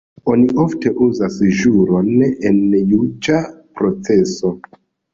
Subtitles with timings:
[0.35, 2.11] Oni ofte uzas ĵuron
[2.51, 2.59] en
[2.95, 3.41] juĝa
[3.79, 4.57] proceso.